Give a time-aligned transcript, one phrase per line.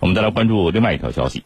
[0.00, 1.44] 我们再来关注另外一条消息：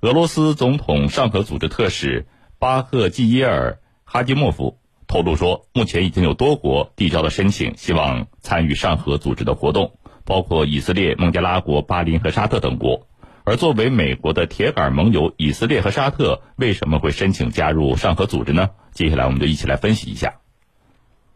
[0.00, 2.26] 俄罗斯总统上合组织特使
[2.58, 13.06] 巴赫季耶尔哈基莫夫透露说，目前已经有多国递交了申请，希望参与上合组织的活动，包括以色列、孟加拉国、巴林和沙特等国。
[13.44, 18.68] 而作为美国的铁杆盟友，以色列和沙特为什么会申请加入上合组织呢？
[18.92, 20.34] 接下来我们就一起来分析一下。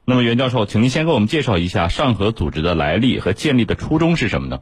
[0.05, 4.61] 那么袁教授，请您先给我们介绍一下上合组织的来历和建立的初衷是什么呢？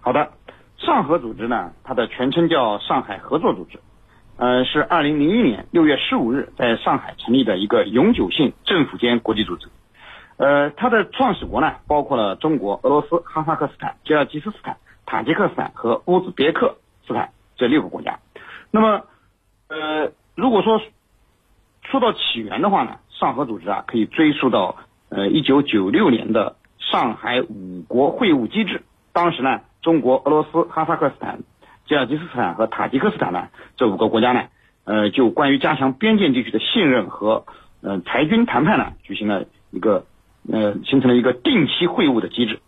[0.00, 0.32] 好的，
[0.80, 3.78] 上合组织呢，它的全称叫上海合作组织，
[4.36, 9.68] 呃，是二零零一年六月十五日在上海成立的一个永久性政府间国际组织。
[10.36, 14.76] 呃，它的创始国呢，包括了中国、俄罗斯、哈萨克斯坦、吉尔吉斯斯坦、
[15.06, 16.76] 塔吉克斯坦和乌兹别克。
[17.06, 18.20] 斯坦这六个国家，
[18.70, 19.02] 那么，
[19.68, 20.80] 呃，如果说
[21.82, 24.76] 说到起源的话呢，上合组织啊，可以追溯到
[25.08, 28.82] 呃一九九六年的上海五国会晤机制。
[29.12, 31.40] 当时呢，中国、俄罗斯、哈萨克斯坦、
[31.86, 34.48] 吉尔吉斯斯坦和塔吉克斯坦呢这五个国家呢，
[34.84, 37.44] 呃，就关于加强边界地区的信任和
[37.82, 40.04] 呃裁军谈判呢，举行了一个
[40.50, 42.60] 呃形成了一个定期会晤的机制。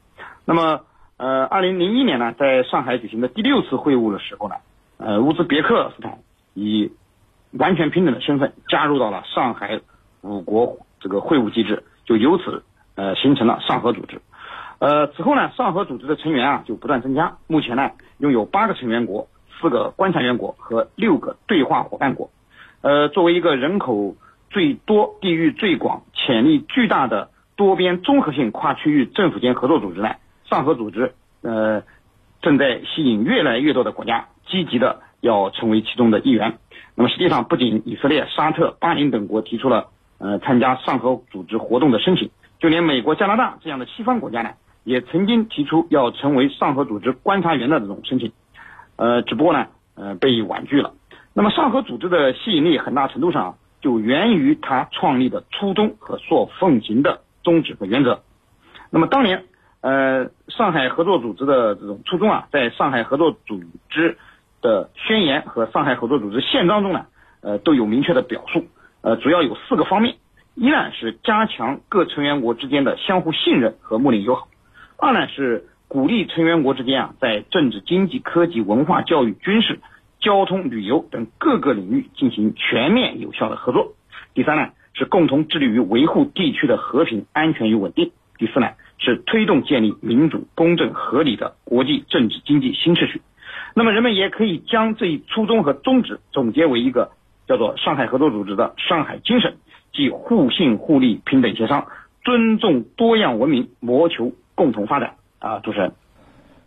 [0.45, 0.81] 那么。
[1.19, 4.57] 呃，二零零一年呢，在上海举行的第六次会晤的时候呢，
[4.97, 6.19] 呃，乌兹别克斯坦
[6.53, 6.91] 以
[7.53, 9.81] 完全平等的身份加入到了上海
[10.23, 12.65] 五国这个会晤机制，就由此
[12.97, 14.21] 呃形成了上合组织。
[14.83, 19.29] 呃，此后呢，上合组织的成员啊就不断增加，目前呢拥有八个成员国、
[19.61, 22.31] 四个观察员国和六个对话伙伴国。
[22.81, 24.17] 呃，作为一个人口
[24.51, 30.17] 最多、地域最广、潜力巨大的多边综合性跨区域政府间合作组织呢。
[30.51, 31.85] 上合组织呃
[32.41, 36.59] 正在吸引越来越多的国家积极的要成为其中的一员。
[36.97, 44.51] 那么实际上，不仅以色列、沙特、巴林等国提出了呃参加上合组织活动的申请，就连美国、加拿大这样的西方国家呢，
[44.85, 48.33] 也曾经提出要成为上合组织观察员的这种申请，
[48.97, 50.95] 呃，只不过呢，呃，被婉拒了。
[51.35, 58.23] 那么上合组织的吸引力很大程度上就源于它创立的初衷和所奉行的宗旨和原则。
[58.91, 59.45] 那么当年。
[59.85, 64.17] 呃，上海合作组织的这种初衷啊，在上海合作组织
[64.61, 67.07] 的宣言和上海合作组织宪章中呢，
[67.41, 68.67] 呃，都有明确的表述。
[69.01, 70.15] 呃，主要有四个方面：
[70.55, 74.47] 一呢是加强各成员国之间的相互信任和睦邻友好；
[75.03, 79.81] 二呢是鼓励成员国之间啊，在政治、经济、科技、文化、教育、军事、
[80.21, 83.95] 交通、旅游等各个领域进行全面有效的合作；
[84.33, 88.69] 第三呢是共同致力于维护地区的和平、安全与稳定；第四呢。
[89.05, 93.21] 是推动建立民主、公正、合理的国际政治经济新秩序。
[93.75, 97.11] 那么，人们也可以将这一初衷和宗旨总结为一个
[97.49, 99.57] 叫做上海合作组织的上海精神，
[99.93, 101.89] 即互信互利、平等协商、
[102.23, 105.15] 尊重多样文明、谋求共同发展。
[105.39, 105.93] 啊，主持人，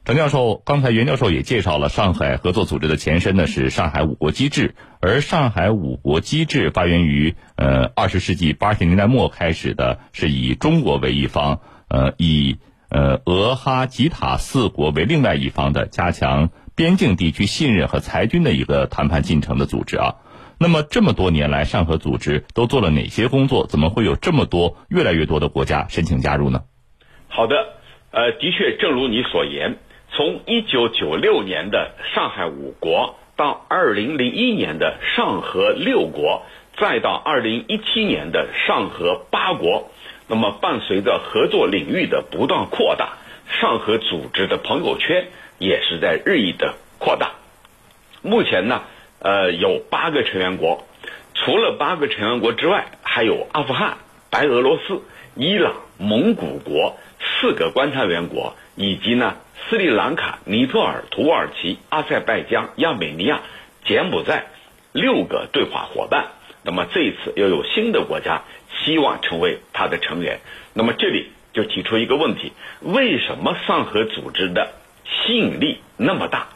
[0.03, 11.61] 陈教授，刚才袁教授也介绍了上海合作组织的前身呢是上海五国机制，而上海五国机制发源于呃二十世纪八十年代末开始的，是以中国为一方。
[11.87, 12.57] 呃，以
[12.89, 20.15] 呃俄哈吉塔四国为另外一方的加强边境地区信任和裁军的一个谈判进程的组织啊。
[20.57, 23.67] 那么这么多年来，上合组织都做了哪些工作？
[23.67, 26.63] 怎么会有这么多、越来越多的国家申请加入呢？
[27.35, 27.73] 好的，
[28.11, 29.75] 呃，的确，正如你所言，
[30.09, 36.43] 从一九九六年的上海五国到二零零一年的上合六国，
[36.77, 39.91] 再到二零一七年的上合八国。
[40.29, 43.17] 那么，伴随着合作领域的不断扩大，
[43.59, 45.27] 上合组织的朋友圈
[45.59, 47.33] 也是在日益的扩大。
[48.21, 48.83] 目前呢，
[49.19, 50.87] 呃，有八个成员国，
[51.33, 53.97] 除了八个成员国之外，还有阿富汗、
[54.31, 55.01] 白俄罗斯、
[55.35, 56.95] 伊朗、蒙古国
[57.39, 59.35] 四个观察员国，以及呢
[59.69, 63.41] 斯里兰卡、尼泊尔、土耳其、阿塞拜疆、亚美尼亚、
[63.85, 64.47] 柬埔寨
[64.91, 66.27] 六个对话伙伴。
[66.63, 68.43] 那么这一次又有新的国家。
[68.83, 70.41] 希望成为他的成员，
[70.73, 72.51] 那么这里就提出一个问题：
[72.81, 74.73] 为什么上合组织的
[75.05, 76.49] 吸引力那么大？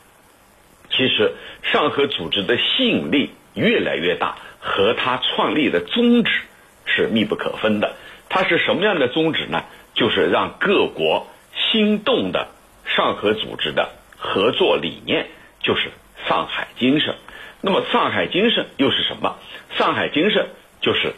[0.91, 1.33] 其实，
[1.63, 6.41] 上合组织的吸引力越来越大，和他创立的宗旨
[6.85, 7.95] 是密不可分的。
[8.27, 9.63] 它是什么样的宗旨呢？
[9.99, 12.47] 就是让各国心动的
[12.85, 15.27] 上合组织的合作理念，
[15.59, 15.91] 就是
[16.25, 17.15] 上海精神。
[17.59, 19.37] 那么，上海精神又是什么？
[19.77, 20.47] 上海精神
[20.79, 21.13] 就是。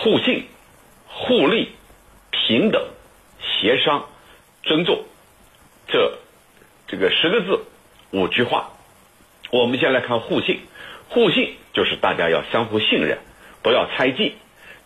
[0.00, 0.46] 互信、
[1.08, 1.72] 互利、
[2.30, 2.88] 平等、
[3.40, 4.06] 协商、
[4.62, 5.02] 尊重，
[5.88, 6.18] 这
[6.86, 7.64] 这个十个字
[8.12, 8.70] 五句话。
[9.50, 10.60] 我们先来看互信，
[11.08, 13.18] 互信就是大家要相互信任，
[13.60, 14.36] 不要猜忌，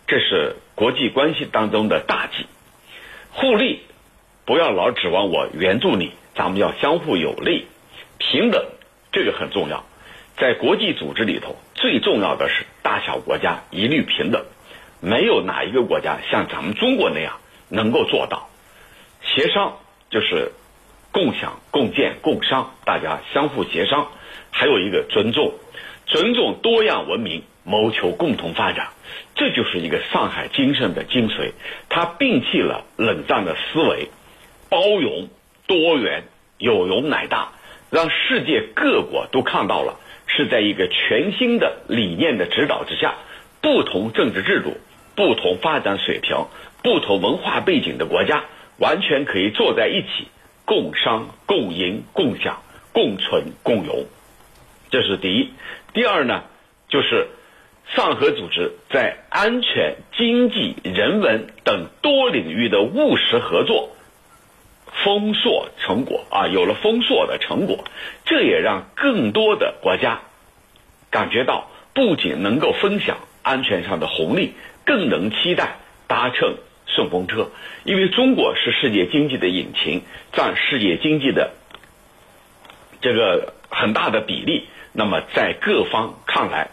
[0.06, 2.46] 这是国际关系当中的大忌。
[3.32, 3.80] 互利，
[4.44, 7.66] 不要老指望我援助你，咱们要相互有利。
[8.18, 8.64] 平等
[9.10, 9.84] 这个很重要，
[10.36, 14.44] 在国际组织里头，最重要的是大小国家一律平等，
[15.00, 17.38] 没有哪一个国家像咱们中国那样
[17.68, 18.48] 能够做到。
[19.22, 19.78] 协商
[20.10, 20.52] 就是
[21.10, 24.08] 共享、共建、共商，大家相互协商，
[24.50, 25.54] 还有一个尊重，
[26.06, 28.88] 尊重多样文明，谋求共同发展，
[29.34, 31.52] 这就是一个上海精神的精髓。
[31.88, 34.08] 它摒弃了冷战的思维，
[34.68, 35.28] 包容
[35.66, 36.24] 多元，
[36.58, 37.52] 有容乃大。
[37.90, 43.16] 让世界各国都看到了，是在一个全新的理念的指导之下，
[43.60, 44.78] 不同政治制度、
[45.14, 46.46] 不同发展水平、
[46.82, 48.44] 不同文化背景的国家，
[48.78, 50.28] 完全可以坐在一起，
[50.64, 52.62] 共商、共赢、共享、
[52.94, 54.06] 共存、共荣。
[54.90, 55.50] 这是第一。
[55.92, 56.44] 第二呢，
[56.88, 57.28] 就是
[57.88, 63.90] 上合组织在安全、经济、人文等多领域的务实合作。
[65.04, 67.84] 丰硕成果啊，有了丰硕的成果，
[68.26, 70.20] 这也让更多的国家
[71.10, 74.52] 感觉到，不仅能够分享安全上的红利，
[74.84, 75.76] 更能期待
[76.06, 76.56] 搭乘
[76.86, 77.48] 顺风车。
[77.84, 80.02] 因为中国是世界经济的引擎，
[80.32, 81.52] 占世界经济的
[83.00, 84.68] 这个很大的比例。
[84.92, 86.70] 那么，在各方看来，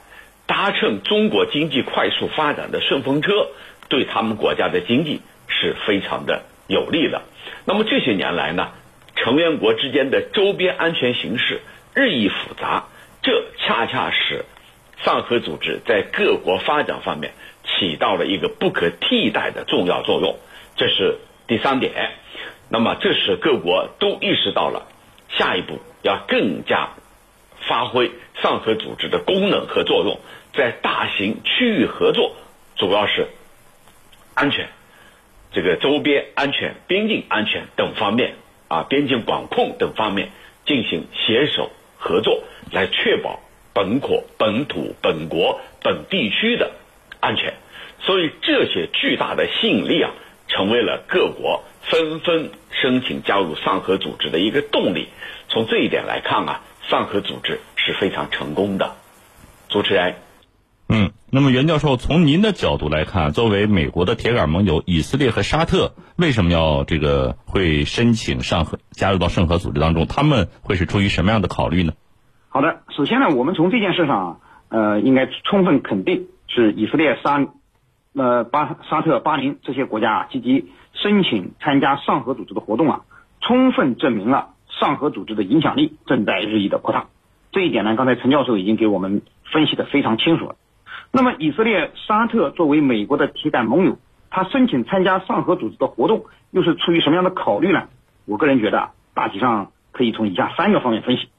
[0.49, 3.49] 搭乘中国经济快速发展的顺风车，
[3.87, 7.21] 对他们国家的经济是非常的有利的。
[7.65, 8.71] 那么这些年来呢，
[9.15, 11.61] 成员国之间的周边安全形势
[11.93, 12.85] 日益复杂，
[13.21, 14.43] 这恰恰是
[15.03, 20.35] 上合组织在各国发展方面起到了一个不可替代的重要作用。
[20.75, 22.09] 这是第三点。
[22.69, 24.87] 那么这是各国都意识到了，
[25.29, 26.89] 下一步要更加
[27.67, 28.09] 发挥
[28.41, 30.19] 上合组织的功能和作用，
[30.59, 32.35] 在大型区域合作，
[32.75, 33.29] 主要是
[34.33, 34.67] 安全。
[35.53, 38.35] 这个周边安全、边境安全等方面
[38.67, 40.31] 啊，边境管控等方面
[40.65, 43.39] 进行携手合作，来确保
[43.73, 46.71] 本国、本土、本国、本地区的
[47.21, 47.53] 安全。
[48.01, 50.11] 所以这些巨大的吸引力啊，
[50.49, 55.07] 成为了各国纷纷申请加入上合组织的一个动力。
[55.47, 58.97] 从这一点来看啊，上合组织是非常成功的。
[59.69, 60.15] 主持人。
[60.91, 70.07] 嗯，那么袁教授，从您的角度来看，作为美国的铁杆盟友，以色列和沙特为什么要这个会申请上合加入到圣合组织当中？
[70.07, 71.93] 他们会是出于什么样的考虑呢？
[72.47, 77.47] 好的，首先呢，我们从这件事上，呃，应该充分肯定是以色列、沙、
[78.15, 83.01] 呃巴沙特、巴林这些国家啊积极申请参加上合组织的活动啊，
[83.41, 87.05] 充分证明了上合组织的影响力正在日益的扩大。
[87.51, 89.21] 这一点呢，刚才陈教授已经给我们
[89.53, 90.55] 分析的非常清楚了。
[91.11, 93.97] 那么，以色列、沙特作为美国的铁杆盟友，
[94.29, 97.87] 他申请参加上合组织的活动，又是出于什么样的考虑呢？
[98.27, 101.29] 我个人觉得，大体上可以从以下三个方面分析。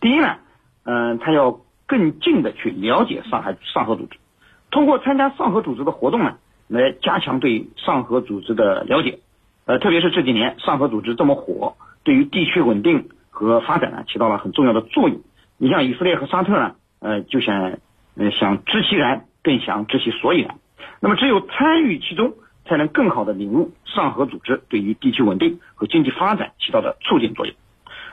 [0.00, 0.36] 第一呢，
[0.84, 4.16] 嗯，他要更近的去了解上海上合组织，
[4.70, 9.18] 通过参加上合组织的活动呢，来加强对上合组织的了解。
[9.66, 15.20] 呃，特别是这几年上合组织这么火，对于地区稳定和发展呢，起到了很重要的作用。
[15.58, 17.78] 你像以色列和沙特呢，呃，就想。
[18.18, 20.56] 呃，想知其然，更想知其所以然。
[21.00, 22.34] 那么，只有参与其中，
[22.64, 27.54] 才能更好的领悟上合组织对于地区稳定和经济发展起到的促进作用。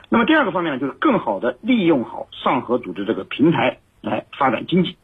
[0.08, 4.96] 那么，第二个方面呢，就是更好的利用好上合组织这个平台来发展经济。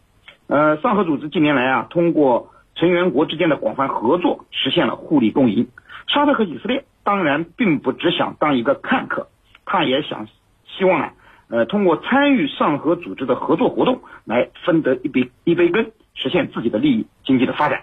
[0.46, 5.68] 呃，上合组织近年来啊，通过成员国之间的广泛合作，实现了互利共赢。
[6.06, 9.26] 沙特和以色列当然并不只想当一个看客，
[9.64, 10.28] 他也想
[10.66, 11.10] 希望呢。
[11.52, 17.82] 呃，通过参与上合组织的合作活动来分得一杯一杯羹，实现自己的利益、经济的发展。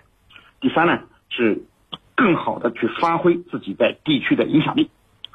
[0.59, 1.61] 第三呢，是
[2.15, 4.89] 更好的去发挥自己在地区的影响力。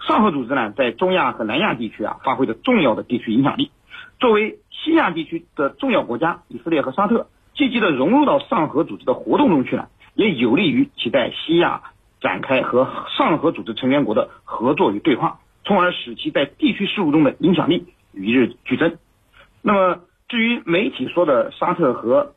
[0.05, 3.71] 上合组织呢，在中亚和南亚地区啊，发挥着重要的地区影响力。
[4.19, 11.83] 作为西亚地区的重要国家，以色列和沙特积极的融入到上合组织的活动中去呢，也有利于其在西亚
[12.21, 17.87] 展开和上合组织成员国的合作与对话，从而使其在地区事务中的影响力。
[18.15, 18.97] 与日俱增。
[19.63, 22.35] 那么，至于媒体说的沙特和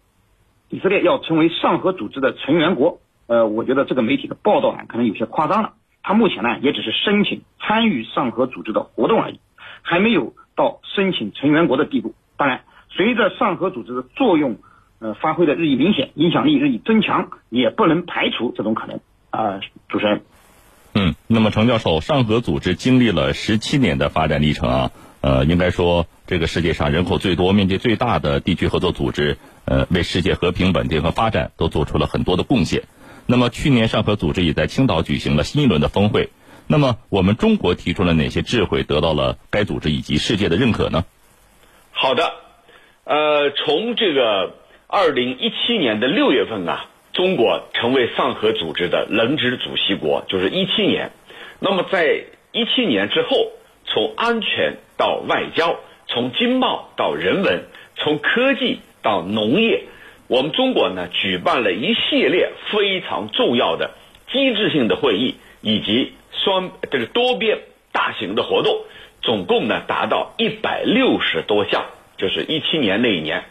[0.70, 5.74] 以色列要成为上合组织的成员国，呃，我觉得这个媒体的报道呢，可能有些夸张了。
[6.04, 9.40] 他目前呢，也只是申请参与上合组织的活动而已，
[9.82, 12.14] 还没有到申请成员国的地步。
[12.38, 14.58] 当然，随着上合组织的作用
[15.00, 19.02] 呃发挥的日益明显，影响力日益增强，也不能排除这种可能。
[19.30, 20.22] 啊，主持人。
[20.94, 24.92] 嗯，那么程教授，上合组织经历了十七年的发展历程啊。
[25.28, 32.84] 呃，应该说，这个世界上人口最多、面积最大的地区合作组织，呃，为世界和平稳定和发展都做出了很多的贡献。
[33.26, 36.30] 那么，去年上合组织也在青岛举行了新一轮的峰会，
[36.66, 41.04] 那么，我们中国提出了哪些智慧得到了该组织以及世界的认可呢？
[41.92, 42.32] 好的，
[43.04, 44.56] 呃，从这个
[44.88, 51.12] 二零一七年的六月份啊，中国成为上合组织的轮值主席国，就是一七年。
[51.60, 53.52] 那么，在一七年之后，
[53.84, 59.84] 从安全到外交，从经贸到人文，从科技到农业，
[60.28, 63.92] 我们中国呢举办了一系列非常重要的
[64.32, 67.60] 机制性的会议，以及双这个多边
[67.92, 68.82] 大型的活动，
[69.22, 71.86] 总共呢达到一百六十多项，
[72.18, 73.46] 就是一七年那一年，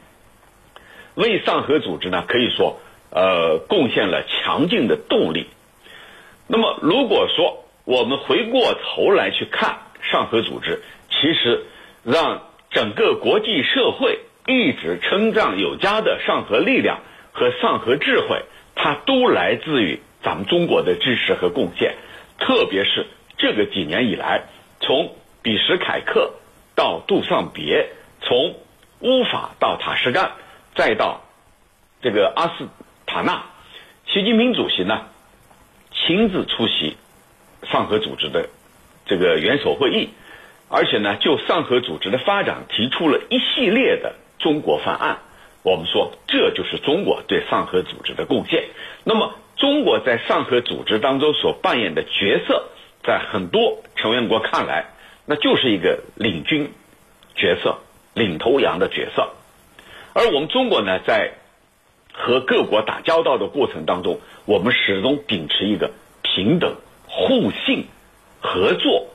[1.15, 5.47] 为上合组织呢可以说呃贡献了强劲的动力。
[6.49, 11.65] 那么如果说我们回过头来去看上合组织，其实
[12.05, 17.01] 让整个国际社会一直称赞有加的上合力量
[17.33, 18.45] 和上合智慧，
[18.75, 21.95] 它都来自于咱们中国的支持和贡献。
[22.39, 23.07] 特别是
[23.39, 24.45] 这个几年以来，
[24.81, 26.35] 从比什凯克
[26.75, 27.89] 到杜尚别，
[28.21, 28.57] 从
[29.01, 30.33] 乌法到塔什干，
[30.75, 31.23] 再到
[32.03, 32.69] 这个阿斯
[33.07, 33.45] 塔纳，
[34.07, 35.07] 习近平主席呢
[35.93, 36.97] 亲自出席
[37.63, 38.49] 上合组织的
[39.07, 40.11] 这个元首会议，
[40.69, 45.19] 而且呢就上合组织的发展提出了一系列的中国方案。
[45.63, 48.65] 我们说这就是中国对上合组织的贡献。
[49.05, 49.35] 那么。
[49.59, 52.67] 中国在上合组织当中所扮演的角色，
[53.03, 54.85] 在很多成员国看来，
[55.25, 56.71] 那就是一个领军
[57.35, 57.79] 角色、
[58.13, 59.31] 领头羊的角色。
[60.13, 61.33] 而我们中国呢，在
[62.13, 66.77] 和各国打交道的过程当中，我们始终秉持一个平等、
[67.09, 67.87] 互信、
[68.43, 69.09] 合作、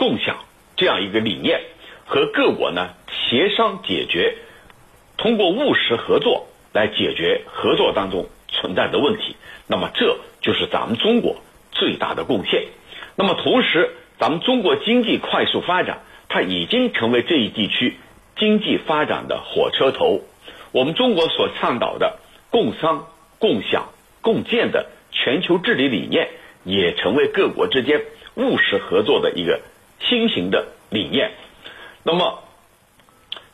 [0.00, 0.38] 共享
[0.76, 1.60] 这样一个理念，
[2.06, 2.94] 和各国呢
[3.28, 4.38] 协商解决，
[5.18, 8.26] 通过务实合作来解决合作当中。
[8.52, 9.36] 存在的问题，
[9.68, 11.36] 那么这就是咱们中国
[11.70, 12.64] 最大的贡献。
[13.14, 17.96] 那么同时，咱们中国经济快速发展，它已经成为这一地区
[18.36, 20.22] 经济发展的火车头。
[20.72, 22.18] 我们中国所倡导的
[22.50, 23.06] 共商、
[23.38, 23.90] 共享、
[24.20, 26.28] 共建的全球治理理念，
[26.64, 28.02] 也成为各国之间
[28.34, 29.60] 务实合作的一个
[30.00, 31.32] 新型的理念。
[32.02, 32.42] 那么，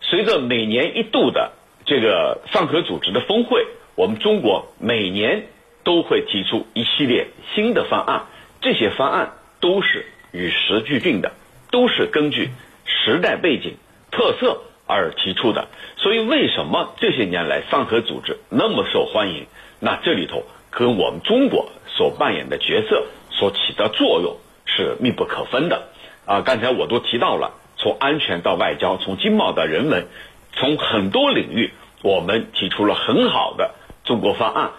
[0.01, 1.53] 随着每年一度的
[1.85, 3.67] 这个上合组织的峰会。
[3.97, 5.47] 我们中国每年
[5.83, 8.27] 都会提出一系列新的方案，
[8.61, 11.33] 这些方案都是与时俱进的，
[11.71, 12.51] 都是根据
[12.85, 13.79] 时代背景
[14.11, 15.69] 特色而提出的。
[15.97, 19.47] 所以，为什么这些年来上合组织那么受欢迎？
[19.81, 24.37] 那这里头跟我们中国所扮演的角色所起的作用
[24.67, 25.89] 是密不可分的。
[26.27, 30.07] 啊，刚才我都提到了，从安全到外交，从经贸到人文，
[30.53, 33.75] 从很多领域，我们提出了很好的。
[34.05, 34.71] 中国方案，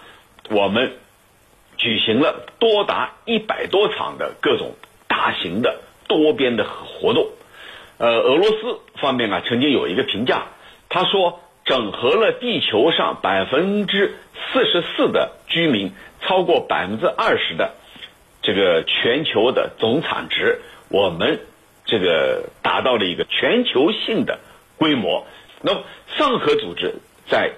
[0.50, 0.94] 我们
[1.78, 4.76] 举行了多达一百多场的各种
[5.08, 7.30] 大型的多边的活动。
[7.98, 10.48] 呃，俄罗斯方面啊，曾经有一个评价，
[10.88, 14.16] 他说，整合了地球上百分之
[14.54, 17.74] 四十四的居民，超过百分之二十的
[18.42, 21.40] 这个全球的总产值，我们
[21.86, 24.40] 这个达到了一个全球性的
[24.78, 25.26] 规模。
[25.62, 25.84] 那么，
[26.18, 26.96] 上合组织
[27.30, 27.52] 在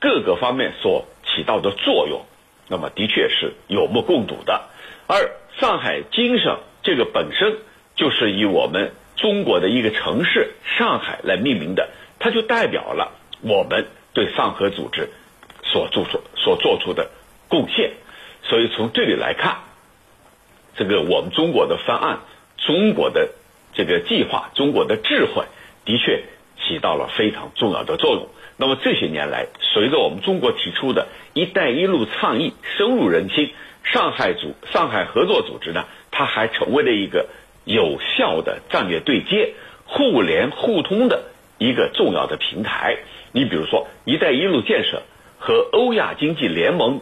[0.00, 2.26] 各个方面所起到的作用，
[2.68, 4.68] 那么的确是有目共睹的。
[5.06, 7.58] 而上海精神这个本身
[7.94, 15.10] 就是以我们中国的一个城市上海来命名的，它就代表了我们对上合组织
[15.62, 17.10] 所做出所做出的
[17.48, 17.92] 贡献。
[18.42, 19.58] 所以从这里来看，
[20.74, 22.20] 这个我们中国的方案、
[22.58, 23.30] 中国的
[23.72, 25.44] 这个计划、中国的智慧，
[25.84, 26.22] 的确
[26.62, 28.28] 起到了非常重要的作用。
[28.56, 33.50] 那么这些年来，随着我们中国提出的一带一路倡议深入人心，
[33.82, 37.26] 上海组上海合作组织呢，它还成为了一个
[37.64, 39.54] 有效的战略对接、
[39.86, 41.24] 互联互通的
[41.58, 42.98] 一个重要的平台。
[43.32, 45.02] 你比如说，一带一路建设
[45.38, 47.00] 和欧亚经济联盟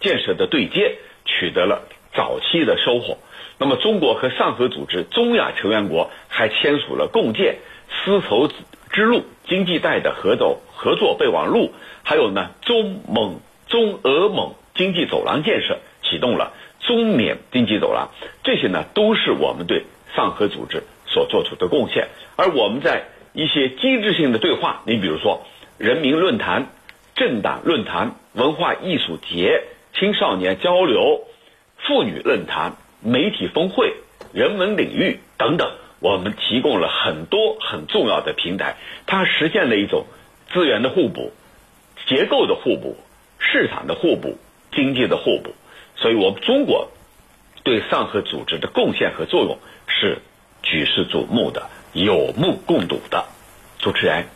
[0.00, 1.82] 建设的对接，取得了
[2.14, 3.18] 早期的收获。
[3.58, 7.58] 那么，中国和上合组织中亚成员国还签署了共建
[7.88, 8.50] 丝绸
[8.90, 10.60] 之路经济带的合作。
[10.76, 18.10] 合作备忘录，还有呢，中蒙中俄蒙经济走廊建设启动了中缅经济走廊，
[18.42, 19.84] 这些呢都是我们对
[20.14, 22.08] 上合组织所做出的贡献。
[22.36, 25.46] 而我们在一些机制性的对话，你比如说
[25.78, 26.66] 人民论坛、
[27.14, 29.62] 政党论坛、文化艺术节、
[29.94, 31.22] 青少年交流、
[31.78, 33.94] 妇女论坛、媒体峰会、
[34.32, 35.70] 人文领域等等，
[36.00, 40.06] 我们提供了很多很重要的平台，它实现了一种。
[40.52, 41.32] 资源的互补、
[42.06, 42.96] 结构的互补、
[43.40, 44.38] 市场的互补、
[44.72, 45.52] 经济的互补，
[45.96, 46.92] 所以我们中国
[47.64, 49.58] 对上合组织的贡献和作用
[49.88, 50.18] 是
[50.62, 53.24] 举世瞩目的、有目共睹的。
[53.78, 54.33] 主持人。